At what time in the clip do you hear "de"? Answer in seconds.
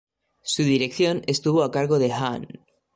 1.99-2.11